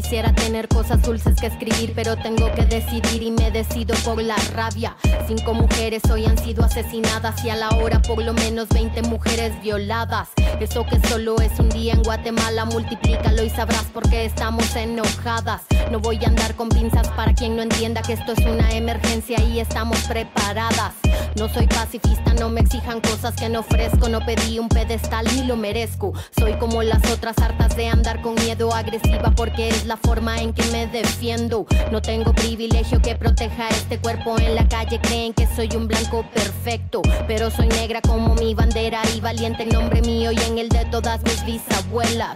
[0.10, 4.36] Quisiera tener cosas dulces que escribir, pero tengo que decidir y me decido por la
[4.55, 4.97] rabia.
[5.28, 9.53] Cinco mujeres hoy han sido asesinadas y a la hora por lo menos 20 mujeres
[9.62, 10.30] violadas.
[10.60, 15.62] Eso que solo es un día en Guatemala, multiplícalo y sabrás por qué estamos enojadas.
[15.91, 19.41] No voy a andar con pinzas para quien no entienda que esto es una emergencia
[19.41, 20.93] y estamos preparadas.
[21.36, 24.10] No soy pacifista, no me exijan cosas que no ofrezco.
[24.10, 26.14] No pedí un pedestal ni lo merezco.
[26.38, 30.54] Soy como las otras hartas de andar con miedo agresiva porque es la forma en
[30.54, 31.66] que me defiendo.
[31.91, 35.00] No tengo privilegio que proteja este cuerpo en la calle.
[35.02, 39.70] Creen que soy un blanco perfecto, pero soy negra como mi bandera y valiente en
[39.70, 42.36] nombre mío en el de todas mis bisabuelas.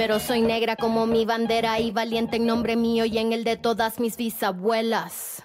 [0.00, 3.58] pero soy negra como mi bandera y valiente en nombre mío y en el de
[3.58, 5.42] todas mis bisabuelas.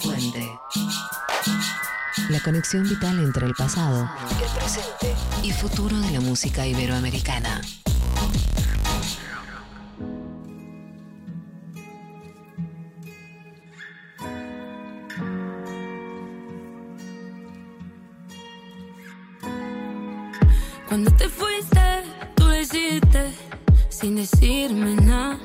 [0.00, 0.48] Puente.
[2.28, 7.62] La conexión vital entre el pasado, el presente y futuro de la música iberoamericana.
[20.88, 21.75] Cuando te fuiste,
[23.88, 25.38] sin decirme nada.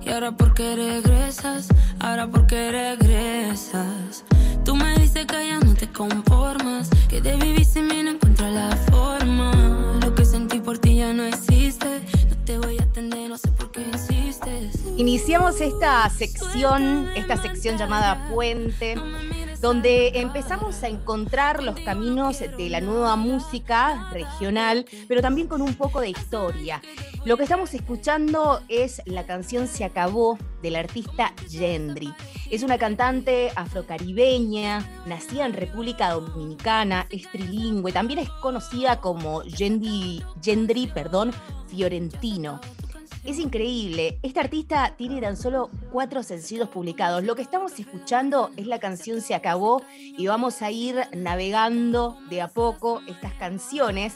[0.00, 1.68] Y ahora por qué regresas,
[2.00, 4.24] ahora por qué regresas.
[4.64, 8.48] Tú me dices que ya no te conformas, que de vivir sin mí no encuentro
[8.48, 10.01] la forma.
[15.02, 18.94] Iniciamos esta sección, esta sección llamada Puente,
[19.60, 25.74] donde empezamos a encontrar los caminos de la nueva música regional, pero también con un
[25.74, 26.80] poco de historia.
[27.24, 32.14] Lo que estamos escuchando es la canción Se acabó del artista Gendry.
[32.48, 40.22] Es una cantante afrocaribeña, nacida en República Dominicana, es trilingüe, también es conocida como Gendry,
[40.40, 41.32] Gendry perdón,
[41.66, 42.60] Fiorentino.
[43.24, 44.18] Es increíble.
[44.22, 47.22] Esta artista tiene tan solo cuatro sencillos publicados.
[47.22, 52.40] Lo que estamos escuchando es la canción Se acabó y vamos a ir navegando de
[52.40, 54.14] a poco estas canciones.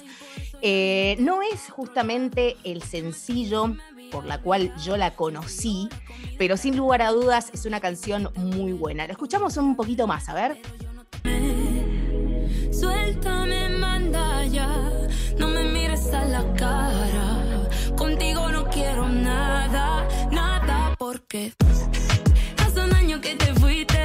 [0.60, 3.76] Eh, no es justamente el sencillo
[4.10, 5.88] por la cual yo la conocí,
[6.36, 9.06] pero sin lugar a dudas es una canción muy buena.
[9.06, 10.58] La escuchamos un poquito más, a ver.
[12.72, 14.68] Suéltame, manda ya,
[15.38, 17.25] no me mires a la cara.
[19.72, 21.52] Nada, nada, porque
[22.64, 23.95] hace un año que te fuiste.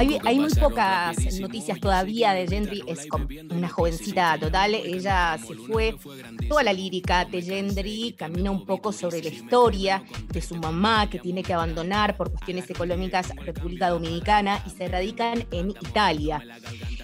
[0.00, 3.06] Hay, hay muy pocas noticias todavía de Gendry, es
[3.50, 4.74] una jovencita total.
[4.74, 5.94] Ella se fue,
[6.48, 11.18] toda la lírica de Gendry camina un poco sobre la historia de su mamá que
[11.18, 16.42] tiene que abandonar por cuestiones económicas República Dominicana y se radican en Italia.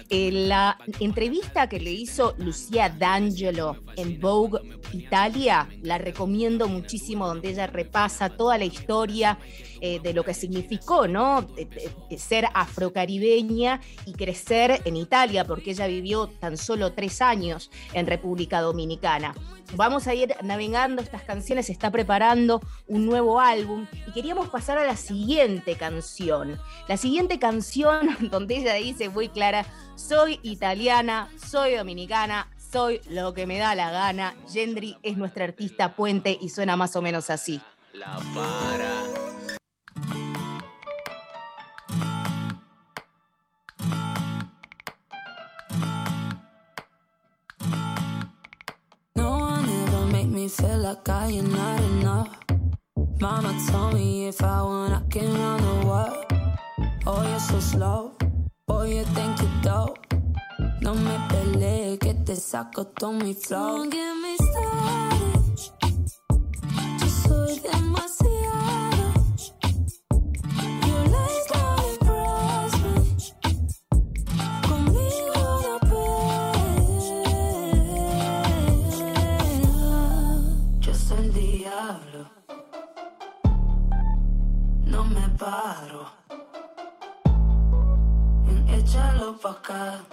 [0.09, 4.59] En la entrevista que le hizo Lucía D'Angelo en Vogue
[4.93, 9.37] Italia, la recomiendo muchísimo, donde ella repasa toda la historia
[9.81, 11.41] eh, de lo que significó, ¿no?
[11.41, 11.65] De-
[12.09, 18.07] de ser afrocaribeña y crecer en Italia, porque ella vivió tan solo tres años en
[18.07, 19.35] República Dominicana.
[19.75, 24.77] Vamos a ir navegando estas canciones, se está preparando un nuevo álbum y queríamos pasar
[24.77, 26.57] a la siguiente canción.
[26.87, 29.65] La siguiente canción donde ella dice muy clara,
[29.95, 34.35] soy italiana, soy dominicana, soy lo que me da la gana.
[34.51, 37.59] Gendry es nuestra artista puente y suena más o menos así.
[37.93, 39.26] La para.
[50.49, 52.37] Feel like I am not enough.
[53.19, 56.25] Mama told me if I want, I can run the world.
[57.05, 58.11] Oh, you're so slow.
[58.67, 59.97] Boy, you think you dope.
[60.81, 63.77] No me pelees que te saco todo mi flow.
[63.77, 65.41] Don't get me started.
[66.99, 68.36] Yo soy demasiado.
[89.49, 90.03] Acá.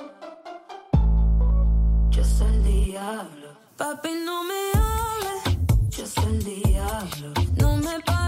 [2.11, 3.49] Yo soy el diablo.
[3.77, 5.59] Papi, no me hables.
[5.91, 7.33] Yo soy el diablo.
[7.57, 8.24] No me para,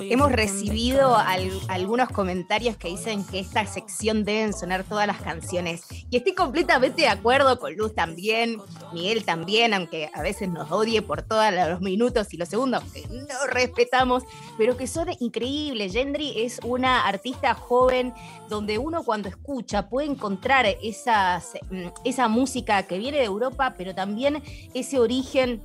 [0.00, 5.82] Hemos recibido al- algunos comentarios que dicen que esta sección deben sonar todas las canciones.
[6.10, 8.58] Y estoy completamente de acuerdo con Luz también,
[8.92, 13.06] Miguel también, aunque a veces nos odie por todos los minutos y los segundos que
[13.08, 14.22] no respetamos,
[14.56, 15.92] pero que son increíbles.
[15.92, 18.12] Gendry es una artista joven
[18.48, 23.94] donde uno cuando escucha puede encontrar esas, mm, esa música que viene de Europa, pero
[23.94, 24.42] también
[24.74, 25.60] ese origen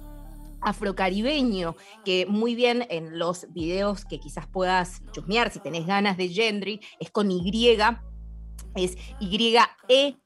[0.64, 6.30] afrocaribeño, que muy bien en los videos que quizás puedas chusmear si tenés ganas de
[6.30, 7.78] Gendry, es con Y,
[8.76, 10.18] es Y-E.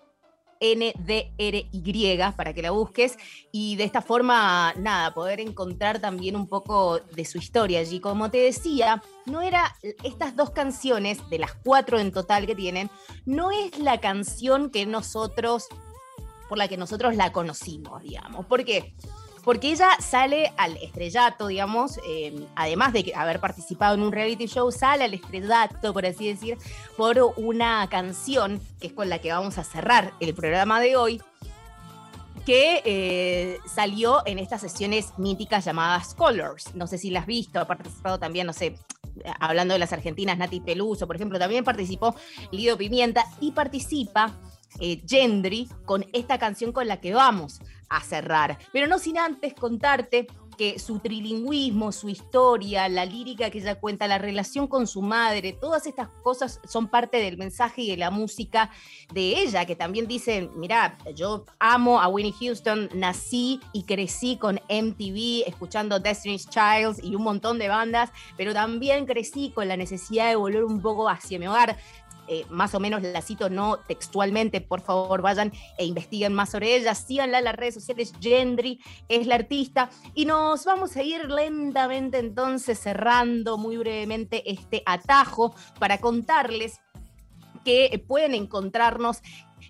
[0.59, 3.15] N-D-R-Y para que la busques
[3.51, 7.99] y de esta forma, nada, poder encontrar también un poco de su historia allí.
[7.99, 12.89] Como te decía, no era estas dos canciones, de las cuatro en total que tienen,
[13.25, 15.67] no es la canción que nosotros,
[16.49, 18.47] por la que nosotros la conocimos, digamos.
[18.47, 18.95] ¿Por qué?
[19.48, 24.70] Porque ella sale al estrellato, digamos, eh, además de haber participado en un reality show,
[24.74, 26.58] sale al estrellato, por así decir,
[26.98, 31.22] por una canción que es con la que vamos a cerrar el programa de hoy,
[32.45, 36.76] que eh, salió en estas sesiones míticas llamadas Colors.
[36.76, 38.76] No sé si las has visto, ha participado también, no sé,
[39.39, 42.14] hablando de las argentinas, Nati Peluso, por ejemplo, también participó
[42.52, 44.38] Lido Pimienta y participa
[44.82, 48.57] eh, Gendry con esta canción con la que vamos a cerrar.
[48.71, 50.27] Pero no sin antes contarte
[50.57, 55.53] que su trilingüismo, su historia, la lírica que ella cuenta, la relación con su madre,
[55.53, 58.71] todas estas cosas son parte del mensaje y de la música
[59.13, 64.55] de ella, que también dice, mira, yo amo a Winnie Houston, nací y crecí con
[64.69, 70.27] MTV, escuchando Destiny's Child y un montón de bandas, pero también crecí con la necesidad
[70.29, 71.77] de volver un poco hacia mi hogar.
[72.28, 76.75] Eh, más o menos la cito no textualmente, por favor vayan e investiguen más sobre
[76.75, 79.89] ella, síganla en las redes sociales, Gendry es la artista.
[80.13, 86.80] Y nos vamos a ir lentamente entonces cerrando muy brevemente este atajo para contarles
[87.63, 89.21] que pueden encontrarnos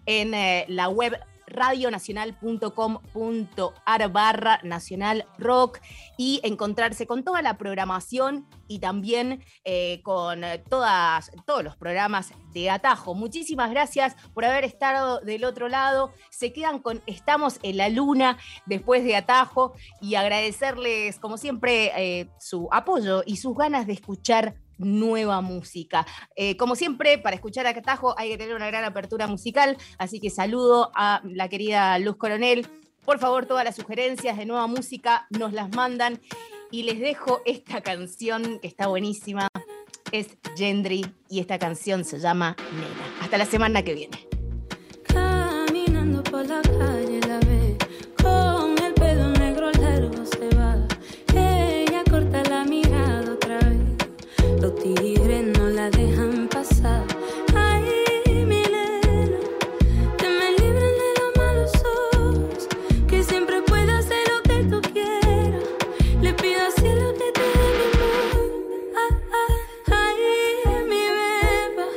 [0.06, 1.18] en eh, la web
[1.48, 5.80] radionacional.com.ar barra nacional rock
[6.18, 12.70] y encontrarse con toda la programación y también eh, con todas, todos los programas de
[12.70, 13.16] Atajo.
[13.16, 16.12] Muchísimas gracias por haber estado del otro lado.
[16.30, 22.30] Se quedan con Estamos en la Luna después de Atajo y agradecerles, como siempre, eh,
[22.40, 26.06] su apoyo y sus ganas de escuchar nueva música.
[26.36, 30.20] Eh, como siempre, para escuchar a Catajo hay que tener una gran apertura musical, así
[30.20, 32.68] que saludo a la querida Luz Coronel.
[33.06, 36.20] Por favor, todas las sugerencias de nueva música nos las mandan
[36.72, 39.48] y les dejo esta canción que está buenísima.
[40.12, 43.22] Es Gendry y esta canción se llama Nena.
[43.22, 44.28] Hasta la semana que viene.
[54.96, 57.04] Tigres no la dejan pasar.
[57.56, 57.84] Ay,
[58.46, 59.40] mi nena
[60.18, 61.72] Te me libren de los malos
[62.14, 62.68] ojos
[63.08, 65.64] Que siempre pueda hacer lo que tú quieras.
[66.22, 68.36] Le pido al cielo que te dé mi amor.
[69.02, 71.88] Ah, ah, ay, mi beba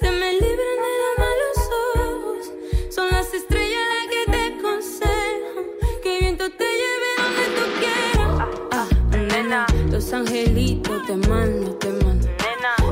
[0.00, 1.58] Te me libren de los malos
[1.96, 2.52] ojos.
[2.94, 5.66] Son las estrellas las que te aconsejan
[6.02, 8.28] Que el viento te lleve donde tú quieras.
[8.72, 8.88] Ah,
[9.32, 12.09] nena Los angelitos te mando, te mando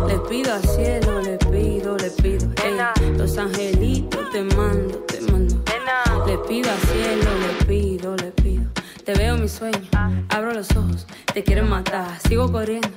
[0.09, 5.63] Le pido al cielo, le pido, le pido ey, Los angelitos te mando, te mando.
[6.27, 8.65] Le pido al cielo, le pido, le pido.
[9.05, 9.89] Te veo en mi sueño,
[10.29, 12.89] abro los ojos, te quiero matar, sigo corriendo,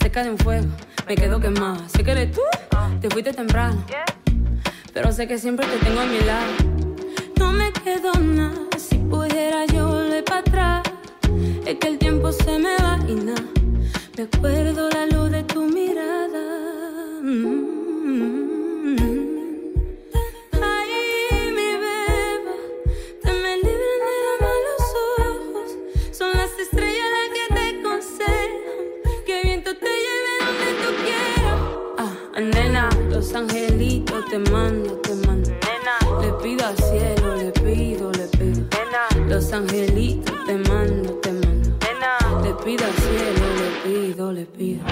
[0.00, 0.66] cerca de un fuego,
[1.06, 1.88] me quedo quemada.
[1.88, 2.40] Sé que eres tú,
[3.00, 3.84] te fuiste temprano,
[4.94, 6.52] pero sé que siempre te tengo a mi lado.
[7.38, 10.82] No me quedo nada, si pudiera yo volver para atrás.
[11.66, 13.42] Es que el tiempo se me va y nada.
[14.18, 16.42] Me acuerdo la luz de tu mirada.
[17.22, 17.68] Mm.
[20.60, 22.56] Ay, mi beba,
[23.22, 24.84] te me libren de los malos
[25.20, 25.70] ojos.
[26.10, 28.80] Son las estrellas las que te aconsejan.
[29.24, 31.60] Que viento te lleve donde tú quieras.
[31.98, 35.50] Ah, nena, los angelitos te mando, te mando.
[36.20, 38.66] Le pido al cielo, le pido, le pido.
[39.28, 40.37] Los angelitos
[44.08, 44.82] pido, le pido.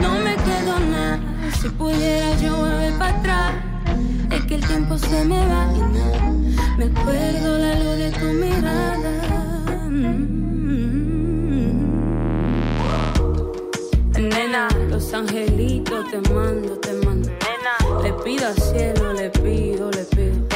[0.00, 1.20] No me quedo nada,
[1.58, 3.54] si pudiera yo volver para atrás.
[4.30, 5.72] Es que el tiempo se me va.
[6.76, 9.12] Me acuerdo la luz de tu mirada.
[14.18, 17.05] Nena, los angelitos te mando, te mando.
[18.06, 20.46] Le pido al cielo, le pido, le pido.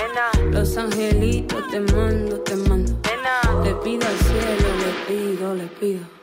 [0.52, 2.92] Los angelitos te mando, te mando.
[3.64, 6.19] Le pido al cielo, le pido, le pido.